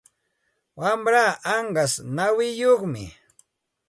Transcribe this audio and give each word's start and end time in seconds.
Wamraa 0.79 1.31
anqas 1.55 1.93
nawiyuqmi. 2.15 3.05